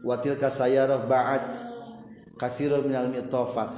wa 0.05 0.15
tilka 0.21 0.53
sayara 0.53 1.01
ba'at 1.09 1.76
katsirun 2.37 2.89
minal 2.89 3.09
mitofat 3.09 3.73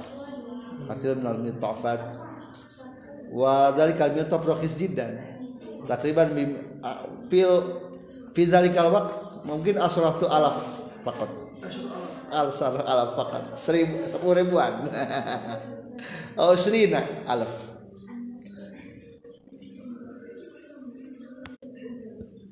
katsirun 0.87 1.23
minal 1.23 1.39
mitofat 1.39 1.99
wa 3.29 3.71
dzalikal 3.73 4.11
mitof 4.13 4.41
rakhis 4.45 4.75
jiddan. 4.77 5.21
Takriban 5.85 6.33
fil 7.29 7.53
fi 8.33 8.41
dzalikal 8.45 8.89
waqt 8.93 9.45
mungkin 9.45 9.77
asraftu 9.77 10.25
alaf 10.29 10.57
faqat. 11.05 11.31
Alsar 12.29 12.77
alaf 12.85 13.17
faqat. 13.17 13.43
Seribu 13.53 14.05
sepuluh 14.05 14.35
ribuan. 14.37 14.73
Oh 16.39 16.55
serina 16.55 17.03
alaf. 17.27 17.51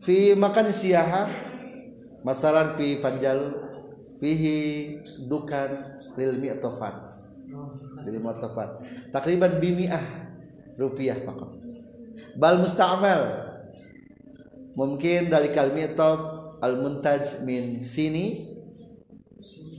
Fi 0.03 0.35
makan 0.35 0.67
siyaha 0.67 1.31
masalan 2.27 2.75
fi 2.75 2.99
panjalu 2.99 3.66
fihi 4.17 4.59
dukan 5.29 5.97
lil 6.17 6.33
mi'tofat 6.41 6.97
lil 8.05 8.17
mi'tofat 8.21 8.69
takriban 9.13 9.61
bimi'ah 9.61 10.27
rupiah 10.77 11.17
faqat. 11.17 11.51
Bal 12.37 12.61
musta'mal. 12.61 13.49
Mungkin 14.77 15.33
dari 15.33 15.49
mi'tof 15.49 16.19
al 16.61 16.77
muntaj 16.77 17.41
min 17.43 17.81
sini. 17.81 18.53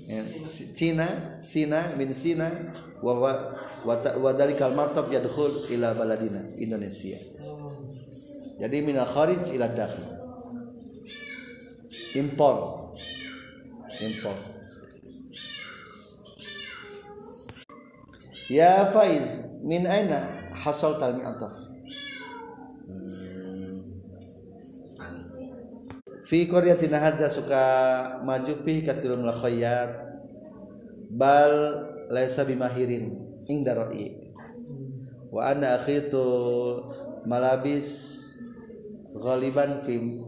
Ya, 0.09 0.25
Cina 0.49 1.39
Sina 1.39 1.95
min 1.95 2.11
Sina. 2.11 2.51
Wa 2.99 3.15
wa 3.15 3.33
wa, 3.87 4.31
dalikal 4.35 4.75
martab 4.75 5.07
yadkhul 5.07 5.71
ila 5.71 5.95
baladina 5.95 6.43
Indonesia. 6.59 7.15
Jadi 8.59 8.83
minal 8.83 9.07
kharij 9.07 9.55
ila 9.55 9.71
dakhil. 9.71 10.19
Impor 12.19 12.78
impor 14.05 14.37
ya 18.49 18.89
Faiz 18.95 19.49
min 19.65 19.85
aina 19.87 20.53
hasal 20.55 20.97
talmi 20.97 21.23
ataf 21.25 21.53
fi 26.29 26.45
qaryatina 26.45 27.01
hadza 27.01 27.33
suka 27.33 27.63
maju 28.25 28.61
fi 28.65 28.85
kasirun 28.85 29.25
la 29.25 29.33
khayyat 29.33 29.91
bal 31.17 31.53
laisa 32.13 32.45
bimahirin 32.45 33.17
inda 33.49 33.73
ra'i. 33.73 34.13
Wa 35.33 35.53
ana 35.53 35.77
akhitu 35.77 36.21
malabis 37.25 37.89
ghaliban 39.17 39.85
fi 39.85 40.25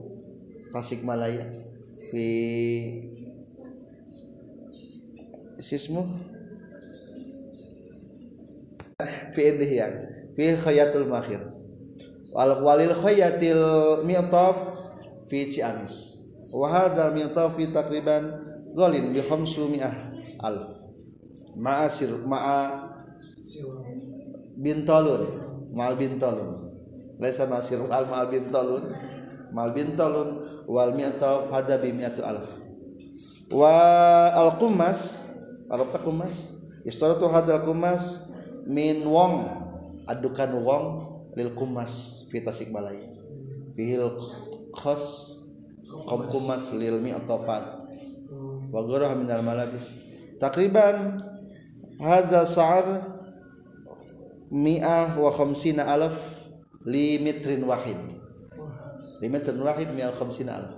Tasikmalaya 0.70 1.50
fi 2.14 2.26
sismu? 5.60 6.08
Fi 9.32 9.42
indihyan 9.48 9.92
fi 10.36 10.56
khayatul 10.56 11.08
makhir. 11.08 11.40
Wal 12.32 12.62
walil 12.62 12.94
khayatil 12.94 14.04
mi'taf 14.04 14.58
fi 15.28 15.48
Ciamis. 15.48 16.26
Wa 16.50 16.68
hadha 16.68 17.12
mi'taf 17.14 17.56
fi 17.56 17.70
takriban 17.70 18.40
golin 18.74 19.12
bi 19.14 19.20
500 19.22 20.40
alf. 20.42 20.68
Ma'a 21.60 21.86
sir 21.90 22.12
ma'a 22.24 22.88
bintolun 24.60 25.24
mal 25.74 25.98
bintolun 25.98 26.70
laisa 27.18 27.46
masir 27.50 27.82
al 27.90 28.06
mal 28.06 28.26
bintolun 28.30 28.94
mal 29.50 29.74
bintolun 29.74 30.40
wal 30.70 30.94
mi'taf 30.94 31.50
hada 31.50 31.80
bi 31.82 31.90
mi'atu 31.90 32.22
alf. 32.22 32.48
Wa 33.50 34.30
al 34.30 34.54
qumas 34.62 35.29
arab 35.70 35.88
takumas 35.94 36.60
istaratu 36.84 37.30
hadal 37.30 37.62
kumas 37.62 38.34
min 38.66 39.06
wong 39.06 39.46
adukan 40.10 40.50
wong 40.58 40.84
lil 41.38 41.54
kumas 41.54 42.26
fi 42.28 42.42
tasikmalaya 42.42 43.14
fihil 43.78 44.18
khos 44.74 45.38
kom 46.06 46.26
kumas 46.26 46.74
lil 46.74 46.98
mi'tafat 46.98 47.80
wa 48.70 48.80
gharaha 48.86 49.18
min 49.18 49.26
al 49.30 49.42
malabis. 49.42 49.90
Takriban 50.38 51.20
hadza 52.00 52.46
sa'ar 52.46 53.04
mi'ah 54.48 55.18
wa 55.18 55.30
khamsina 55.34 55.84
alaf 55.84 56.16
li 56.86 57.18
mitrin 57.20 57.66
wahid. 57.66 57.98
Li 59.20 59.28
mitrin 59.28 59.60
wahid 59.60 59.90
mi'ah 59.92 60.14
khamsina 60.14 60.62
alaf. 60.62 60.74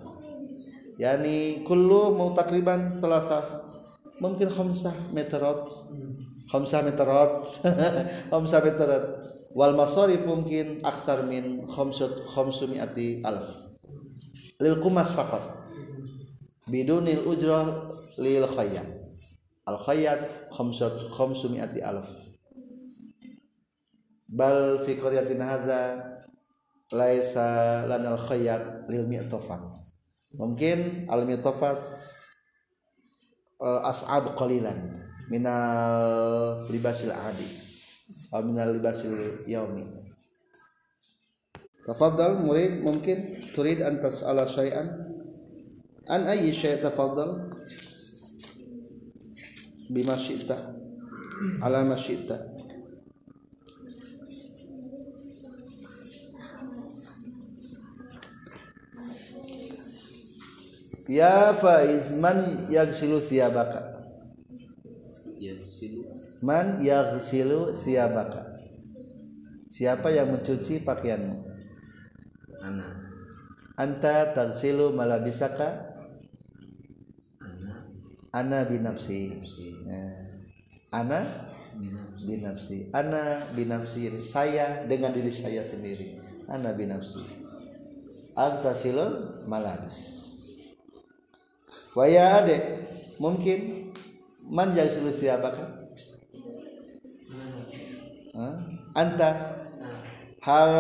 Yani 0.99 1.65
kullu 1.65 2.17
mau 2.17 2.37
takriban 2.37 2.93
selasa 2.93 3.62
mungkin 4.23 4.47
khamsah 4.47 4.95
meterat 5.11 5.67
khamsah 6.47 6.87
meterat 6.87 7.43
khamsah 8.31 8.61
meterat 8.63 9.05
wal 9.51 9.75
masarif 9.75 10.23
mungkin 10.23 10.79
aksar 10.87 11.27
min 11.27 11.67
khamsut 11.67 12.31
khamsumiati 12.31 13.21
alaf 13.27 13.51
lil 14.63 14.79
kumas 14.79 15.11
faqat 15.11 15.43
bidunil 16.71 17.27
ujrah 17.27 17.83
lil 18.23 18.47
khayyat 18.47 18.87
al 19.67 19.75
khayyat 19.75 20.23
khamsut 20.55 21.11
khamsumiati 21.11 21.83
alaf 21.83 22.09
bal 24.31 24.79
fi 24.87 24.97
qaryatina 24.97 25.45
hadza 25.59 25.83
laisa 26.95 27.83
lanal 27.91 28.17
khayyat 28.17 28.87
lil 28.87 29.05
mi'tafat 29.05 29.83
mungkin 30.39 31.11
al 31.11 31.27
mi'tafat 31.29 32.02
uh, 33.63 33.87
as'ab 33.87 34.35
qalilan. 34.35 35.01
Minal 35.31 36.67
libasil 36.69 37.15
adi 37.15 37.47
atau 38.29 38.45
minal 38.45 38.75
libasil 38.75 39.47
yaumi. 39.49 39.87
Tafadhal 41.87 42.43
murid 42.43 42.85
mungkin 42.85 43.33
turid 43.57 43.81
an 43.81 44.03
tas'ala 44.03 44.45
syai'an. 44.45 44.93
An 46.11 46.29
ayyi 46.29 46.53
syai' 46.53 46.83
tafadhal? 46.83 47.49
Bima 49.89 50.19
syi'ta. 50.19 50.59
Ala 51.65 51.87
ma 51.87 51.97
syi'ta 51.97 52.52
Ya 61.13 61.53
Faiz 61.53 62.17
man 62.17 62.73
yaghsilu 62.73 63.21
thiyabaka. 63.21 64.01
Ya 65.37 65.53
Man 66.41 66.81
yaghsilu 66.81 67.77
thiyabaka. 67.77 68.49
Siapa 69.69 70.09
yang 70.09 70.33
mencuci 70.33 70.81
pakaianmu? 70.81 71.37
Anak 72.65 72.93
Anta 73.77 74.33
taghsilu 74.33 74.97
malabisaka? 74.97 75.93
Ana. 78.33 78.65
Binafsi. 78.65 79.37
Si 79.45 79.85
Eh, 79.85 80.17
Ana? 80.89 81.21
Binafsi. 82.17 82.89
Ana 82.97 83.37
binafsi. 83.53 84.09
Saya 84.25 84.89
dengan 84.89 85.13
diri 85.13 85.29
saya 85.29 85.61
sendiri. 85.61 86.17
Ana 86.49 86.73
binafsi. 86.73 87.21
Agtasilul 88.33 89.45
malabis 89.45 90.32
waya 91.93 92.41
ade 92.41 92.57
mungkin 93.21 93.93
man 94.49 94.73
yagsilu 94.73 95.13
thiyabaka 95.13 95.83
Hah? 98.33 98.57
anta? 98.97 99.31
Hal 100.43 100.73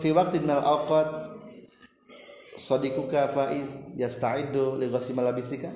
fi 0.00 0.08
waqtin 0.10 0.48
al 0.48 0.64
awqat 0.64 1.36
sadiquka 2.56 3.28
faiz 3.30 3.92
yasta'iddu 3.94 4.80
li 4.80 4.88
ghasli 4.88 5.12
malabisika? 5.14 5.70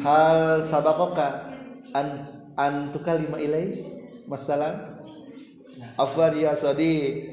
Hal 0.00 0.62
sabakoka 0.62 1.58
an 1.98 2.24
an 2.56 2.94
tukalima 2.94 3.42
ilai? 3.42 3.84
Masalah? 4.30 5.02
Afwan 5.98 6.38
ya 6.38 6.54
sadi 6.54 7.26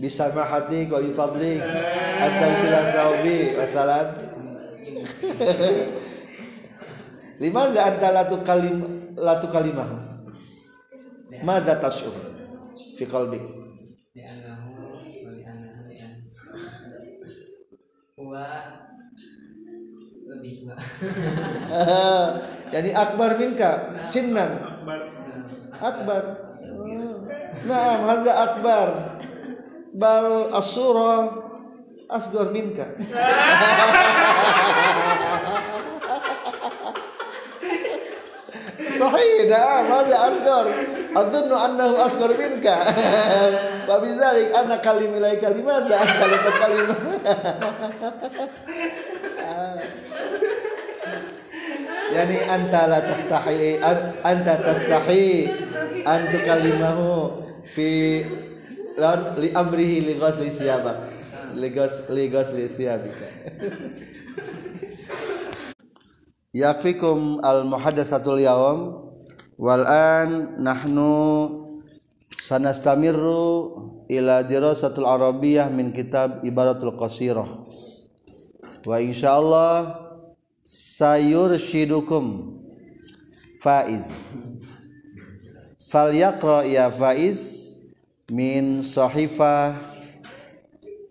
bisa 0.00 0.32
mahati 0.32 0.88
kau 0.88 1.02
fadli 1.12 1.60
atau 2.20 2.50
silat 2.60 2.86
taubi 2.96 3.38
masalah 3.52 4.02
lima 7.42 7.62
za 7.74 7.82
anta 7.90 8.08
la 8.14 8.22
tukalim 8.24 8.76
la 9.18 9.34
tukalimah 9.36 9.88
madza 11.42 11.76
tashur 11.76 12.14
fi 12.96 13.04
wa 13.10 13.18
lebih 13.26 13.42
tua 18.16 18.46
yani 22.72 22.90
akbar 22.96 23.36
minka 23.36 24.00
sinnan. 24.00 24.80
Akbar. 25.82 26.22
Naam 27.62 28.00
hadza 28.08 28.32
akbar 28.32 28.88
bal 29.93 30.53
asura 30.53 31.29
asgar 32.09 32.51
minka 32.55 32.85
صحيح 38.99 39.49
نعم 39.49 39.85
هذا 39.91 40.15
أصغر 40.15 40.65
أظن 41.17 41.51
أنه 41.65 42.05
أصغر 42.05 42.31
منك 42.37 42.67
فبذلك 43.87 44.55
أنا 44.55 44.75
كلم 44.75 45.13
إلي 45.13 45.35
كلمات 45.35 45.91
أنت 45.91 46.23
لتكلم 46.23 46.95
يعني 52.13 52.55
أنت 52.55 52.73
لا 52.73 52.99
تستحي 52.99 53.75
أنت 54.25 54.49
تستحي 54.49 55.47
أن 56.07 56.25
تكلمه 56.33 57.31
في 57.75 58.23
lawan 58.98 59.40
li 59.40 59.48
amrihi 59.54 60.04
li 60.04 60.14
ghasli 60.20 60.50
thiyabak 60.52 60.98
li 61.56 61.68
ghas 61.68 62.08
li 62.08 62.28
ghasli 62.28 62.68
thiyabika. 62.68 63.28
Yakfikum 66.52 67.40
al 67.40 67.64
muhaddatsatul 67.64 68.40
yawm. 68.40 69.08
Wal 69.62 69.86
an 69.86 70.58
nahnu 70.58 71.14
sanastamirru 72.34 73.78
ila 74.10 74.42
dirasatul 74.42 75.06
arabiyah 75.06 75.70
min 75.70 75.94
kitab 75.94 76.42
ibaratul 76.42 76.96
qasirah. 76.98 77.46
Wa 78.82 78.98
insyaallah 78.98 80.02
sayurshidukum 80.66 82.58
faiz. 83.62 84.34
Falyaqra 85.86 86.66
ya 86.66 86.90
faiz 86.90 87.61
min 88.30 88.86
sahifah 88.86 89.74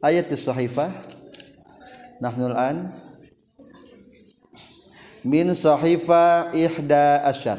ayat 0.06 0.32
sahifah. 0.32 0.91
Nahnu 2.21 2.54
al-an. 2.54 2.78
Min 5.26 5.54
sahifa 5.54 6.50
ihda 6.54 7.26
asyar. 7.26 7.58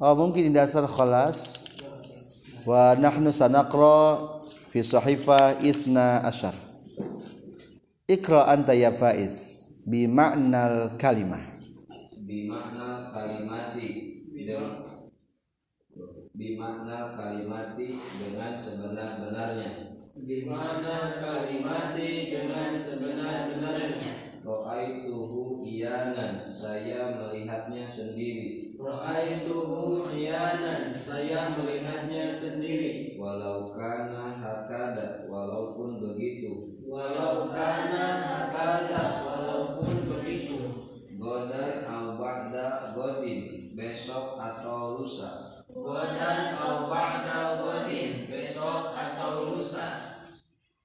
Oh 0.00 0.12
mungkin 0.16 0.48
di 0.48 0.52
dasar 0.52 0.84
khalas. 0.84 1.68
Wa 2.68 2.92
nahnu 2.96 3.32
sanaqra 3.32 4.40
fi 4.68 4.84
sahifa 4.84 5.60
isna 5.64 6.20
asyar. 6.24 6.56
Ikra 8.08 8.48
anta 8.52 8.76
ya 8.76 8.92
faiz 8.92 9.62
bi 9.88 10.04
ma'nal 10.04 11.00
kalimah. 11.00 11.40
Bimakna 12.20 13.12
kalimati 13.12 13.88
dengan 14.32 14.91
bimakna 16.32 17.12
kalimati 17.12 18.00
dengan 18.00 18.56
sebenar-benarnya. 18.56 19.92
Bimana 20.12 21.20
kalimati 21.20 22.32
dengan 22.32 22.72
sebenar-benarnya. 22.76 24.32
Ro'aituhu 24.42 25.62
iyanan 25.62 26.50
Saya 26.50 27.14
melihatnya 27.14 27.86
sendiri. 27.86 28.74
Ra'aituhu 28.74 30.10
iyanan 30.10 30.90
Saya 30.98 31.54
melihatnya 31.54 32.34
sendiri. 32.34 33.14
Walau 33.16 33.70
kana 33.70 34.26
hakada 34.26 35.30
Walaupun 35.30 36.02
begitu. 36.02 36.82
Walau 36.82 37.46
kana 37.54 38.18
hakada 38.20 39.22
Walaupun 39.22 40.10
begitu. 40.10 40.60
Godan 41.14 41.86
au 41.86 42.18
ba'da 42.18 42.92
godin 42.98 43.70
Besok 43.72 44.36
atau 44.36 45.00
lusa 45.00 45.41
Wadan 45.92 46.56
au 46.56 46.88
ba'da 46.88 47.60
wadin 47.60 48.24
Besok 48.32 48.96
atau 48.96 49.52
lusa 49.52 49.88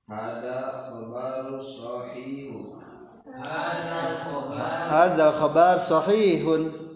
Hada 0.03 0.91
khabaru 0.91 1.63
sahihu 1.63 2.75
Hadal 3.37 4.17
khobar 4.25 4.87
hadzal 4.89 5.35
khabar 5.37 5.75
sahihun 5.77 6.86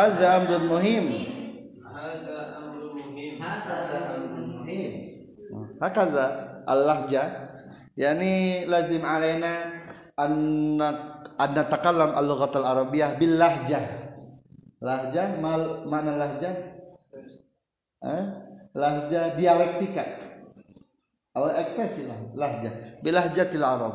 hadza 0.00 0.26
amrun 0.40 0.64
muhim. 0.64 1.06
Hada 1.84 2.36
amrun 2.56 3.12
muhim. 3.12 3.36
Hada 3.36 4.00
amrun 4.16 4.64
muhim. 4.64 4.92
hakaza 5.80 6.26
al-lahja. 6.64 7.52
Yani 7.96 8.64
lazim 8.64 9.04
alaina 9.04 9.76
an 10.16 10.32
an 11.36 11.50
natakallam 11.52 12.16
al-lughat 12.16 12.52
al-arabiyyah 12.56 13.20
bil 13.20 13.36
lahjah 13.36 13.84
lahjah 14.80 15.36
mal 15.40 15.84
mana 15.84 16.16
lahjah 16.16 16.54
eh? 18.04 18.24
lahjah 18.72 19.36
dialektika. 19.36 20.04
Awal 21.36 21.62
ekspresi 21.62 22.08
lah 22.08 22.18
lahjah 22.36 22.72
bil 23.04 23.14
lahjatil 23.16 23.64
arab. 23.64 23.94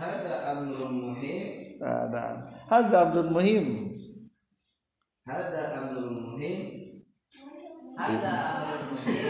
Hada 0.00 0.56
amrun 0.56 1.12
muhim. 1.12 1.76
Ada 1.80 2.59
hadza 2.70 3.02
amrun 3.02 3.34
muhim. 3.34 3.90
Hada 5.26 5.62
amrun 5.82 6.38
muhim. 6.38 6.60
Hada 7.98 8.30
amrun 8.30 8.82
muhim. 8.94 9.26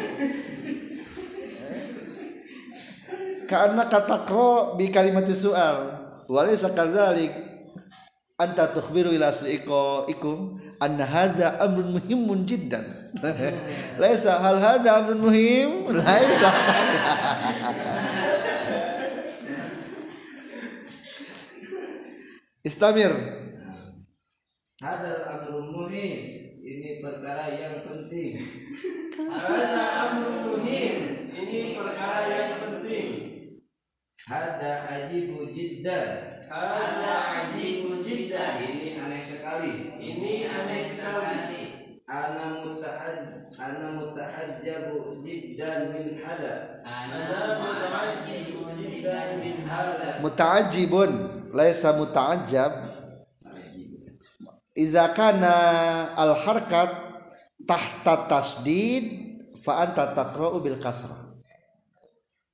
Karena 3.49 3.82
kata 3.88 4.28
kro 4.28 4.76
bi 4.76 4.93
kalimat 4.93 5.24
soal 5.32 5.97
walaysa 6.28 6.76
kadzalik. 6.76 7.32
Anta 8.41 8.72
tukhbiru 8.72 9.12
ila 9.12 9.28
asliqo 9.28 10.09
ikum 10.09 10.57
anna 10.80 11.05
hadza 11.05 11.61
amrun 11.61 12.01
muhimun 12.01 12.49
jiddan 12.49 12.88
laisa 14.01 14.41
hal 14.41 14.57
hadza 14.57 14.97
amrun 14.97 15.20
muhim? 15.20 15.93
Laisa 15.93 16.49
istamir. 22.71 23.11
Hada 24.79 25.12
amrun 25.35 25.75
muhim. 25.75 26.18
Ini 26.62 27.03
perkara 27.03 27.51
yang 27.51 27.83
penting. 27.83 28.39
Hada 29.43 29.85
amrun 30.07 30.39
muhim. 30.55 30.95
Ini 31.35 31.75
perkara 31.75 32.23
yang 32.31 32.55
penting. 32.62 33.09
Hada 34.31 34.87
ajibu 34.87 35.51
jiddan 35.51 36.39
Hada 36.47 37.16
ajibu 37.43 37.99
jiddan 37.99 38.62
Ini 38.62 38.95
aneh 39.03 39.18
sekali. 39.18 39.99
Ini 39.99 40.47
aneh 40.47 40.83
sekali. 40.85 41.62
Ana 42.07 42.62
muta'ad 42.62 43.51
Ana 43.59 43.99
muta'ajjabu 43.99 45.23
jiddan 45.27 45.91
min 45.95 46.23
hada 46.23 46.83
Ana 46.87 47.59
muta'ajjib 47.59 48.55
jiddan 48.79 49.29
min 49.43 49.62
hadha. 49.66 50.18
muta'ajjibun 50.23 51.11
laisa 51.53 51.94
muta'ajjab. 51.94 52.72
Idza 54.74 55.11
kana 55.12 55.55
al 56.14 56.32
harkat 56.38 56.90
tahta 57.66 58.30
tasdid 58.30 59.05
fa 59.61 59.84
anta 59.84 60.14
taqra'u 60.14 60.62
bil 60.62 60.78
kasrah. 60.78 61.18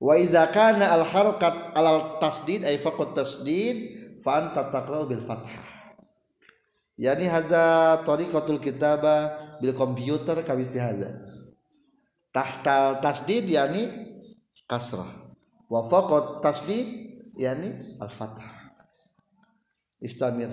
Wa 0.01 0.17
idza 0.17 0.49
kana 0.51 0.97
al 0.97 1.05
harkat 1.05 1.77
alal 1.77 2.19
tasdid 2.19 2.65
ay 2.65 2.81
faqat 2.81 3.15
tasdid 3.15 3.93
fa 4.25 4.41
anta 4.43 4.67
taqra'u 4.73 5.07
bil 5.07 5.23
fathah. 5.23 5.65
Yani 6.97 7.29
hadza 7.29 8.01
tariqatul 8.09 8.57
kitaba 8.57 9.37
bil 9.61 9.77
komputer 9.77 10.41
kabisi 10.41 10.81
hadza. 10.81 11.13
Tahta 12.33 12.97
tasdid 13.05 13.45
yani 13.45 13.93
kasrah. 14.65 15.09
Wa 15.69 15.85
faqat 15.85 16.41
tasdid 16.41 16.89
yani 17.37 18.01
al 18.01 18.09
fathah 18.09 18.56
istamir 20.01 20.51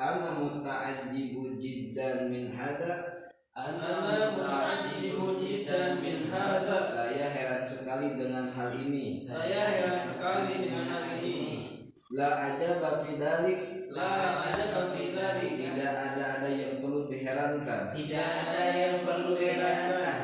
ana 0.00 0.30
muta'ajjibu 0.40 1.60
jiddan 1.60 2.30
min 2.32 2.52
hada 2.56 3.12
Ana 3.54 4.34
muta'ajjib 4.34 5.14
jiddan 5.38 6.02
min 6.02 6.26
hadha. 6.26 6.82
saya 6.82 7.30
heran 7.30 7.62
sekali 7.62 8.18
dengan 8.18 8.50
hal 8.50 8.74
ini 8.74 9.14
Saya 9.14 9.62
heran 9.70 9.94
sekali 9.94 10.58
dengan 10.66 10.90
hal 10.90 11.22
ini. 11.22 11.86
la 12.18 12.50
ajaba 12.50 12.98
fi 13.06 13.14
dalik 13.14 13.86
La 13.94 14.42
ada 14.42 14.90
fi 14.90 15.14
dzalik. 15.14 15.54
tidak 15.54 15.94
ada 15.94 16.24
ada 16.42 16.50
yang 16.50 16.82
perlu 16.82 17.06
diherankan 17.06 17.94
Tidak 17.94 18.26
ada 18.26 18.62
yang 18.74 18.96
perlu 19.06 19.38
diherankan. 19.38 20.18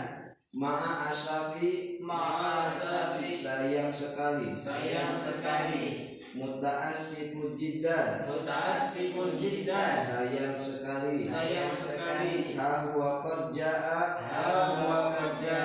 ma'a 0.51 1.15
asafi 1.15 2.03
Ma'asafi. 2.03 3.39
sayang 3.39 3.95
sekali 3.95 4.51
Sayang 4.51 5.15
sekali. 5.15 6.10
Muta'assifu 6.37 7.59
jiddan 7.59 8.29
Muta'assifun 8.31 9.35
jiddan. 9.35 9.99
sayang 10.07 10.55
sekali 10.55 11.27
Sayang 11.27 11.75
sekali. 11.75 12.55
ha 12.55 12.87
huwa 12.91 13.19
qad 13.25 13.51
jaa 13.51 14.23
Hawa 14.31 15.17
kerja. 15.19 15.61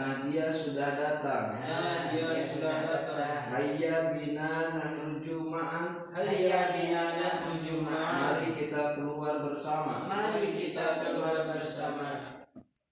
nah 0.00 0.14
dia 0.24 0.48
sudah 0.48 0.90
datang 0.96 1.60
Nah 1.60 2.08
dia 2.08 2.32
sudah 2.40 2.76
datang. 2.88 3.52
hayya 3.52 4.16
bina 4.16 4.72
nahruju 4.72 5.36
ma'an 5.52 6.00
Hayya 6.16 6.72
bina 6.72 7.04
nahruju 7.20 7.84
ma'an. 7.84 8.40
mari 8.40 8.48
kita 8.56 8.96
keluar 8.96 9.44
bersama 9.44 10.08
Mari 10.08 10.46
kita 10.56 10.86
keluar 11.04 11.52
bersama. 11.52 12.24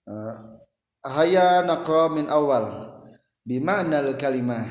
uh, 0.05 0.35
haya 1.05 1.65
naqra 1.65 2.13
min 2.13 2.29
awal 2.29 2.65
bima'na 3.49 4.05
al 4.05 4.13
kalimah 4.21 4.65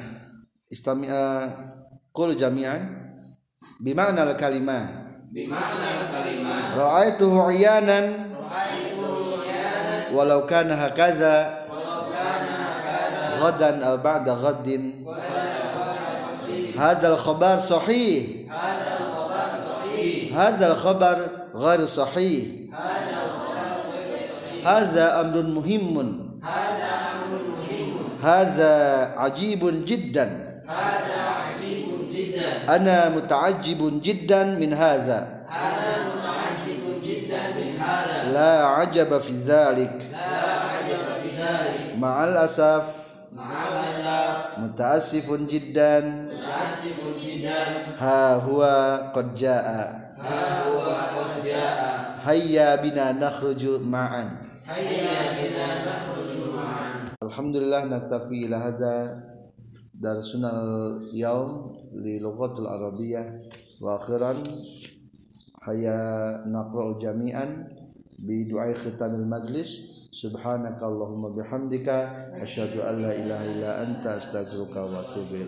istami 0.70 1.10
uh, 1.10 1.73
qul 2.14 2.38
jami'an 2.38 2.82
bima'na 3.82 4.30
al 4.30 4.38
kalimah 4.38 4.86
bimana 5.34 6.14
kalimah 6.14 6.78
ra'aituhu 6.78 7.50
iyanan 7.50 8.06
walau 10.14 10.46
kana 10.46 10.78
hakadha 10.78 11.64
غدا 13.44 13.86
أو 13.86 13.98
بعد 13.98 14.30
غد 14.30 14.68
هذا 16.80 17.08
الخبر 17.08 17.58
صحيح 17.58 18.26
هذا 20.36 20.66
الخبر 20.72 21.18
غير 21.56 21.86
صحيح 21.86 22.46
هذا 24.66 25.22
أمر 25.22 25.42
مهم 25.42 25.96
هذا 28.22 28.74
عجيب 29.18 29.86
جدا 29.86 30.53
أنا 32.70 33.10
متعجب 33.10 34.02
جدا 34.02 34.44
من 34.44 34.74
هذا. 34.74 35.28
أنا 35.50 35.92
متعجب 36.10 36.84
جدا 37.04 37.42
من 37.58 37.80
هذا 37.80 38.32
لا 38.34 38.66
عجب 38.66 39.18
في 39.22 39.34
ذلك. 39.34 40.10
لا 40.12 40.46
عجب 40.72 41.04
في 41.24 41.30
ذلك 41.38 41.98
مع 41.98 42.24
الأسف 42.24 42.86
مع 43.36 43.68
الأسف 43.68 44.58
متأسف 44.58 45.28
جدا. 45.32 46.00
متأسف 46.00 46.98
جدا 47.22 47.64
ها 48.00 48.36
هو 48.36 48.62
قد 49.16 49.34
جاء. 49.34 49.66
ها 50.20 50.64
هو 50.68 50.80
قد 50.82 51.46
جاء 51.46 52.16
هيا 52.26 52.76
بنا 52.76 53.12
نخرج 53.12 53.66
معا. 53.82 54.32
هيا 54.68 55.20
بنا 55.36 55.68
نخرج 55.82 56.56
معا 56.56 57.06
الحمد 57.24 57.56
لله 57.56 57.84
نكتفي 57.86 58.46
إلى 58.46 58.56
هذا 58.56 59.20
darsunal 60.04 61.00
yaum 61.16 61.80
li 61.96 62.20
lughatil 62.20 62.68
arabiyyah. 62.68 63.24
Wa 63.80 63.96
akhiran 63.96 64.36
haya 65.64 66.44
naqra'u 66.44 67.00
jami'an 67.00 67.72
bi 68.20 68.44
du'ai 68.44 68.76
khitamil 68.76 69.24
majlis. 69.24 70.04
Subhanaka 70.14 70.86
allahumma 70.86 71.34
bihamdika 71.34 72.38
asyhadu 72.44 72.86
an 72.86 73.02
ilaha 73.02 73.46
illa 73.50 73.72
anta 73.82 74.22
astaghfiruka 74.22 74.86
wa 74.86 75.02
atubu 75.02 75.42